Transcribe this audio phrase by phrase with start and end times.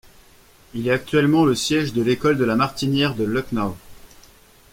[0.73, 3.77] Il est actuellement le siège de l'école de La Martinière de Lucknow.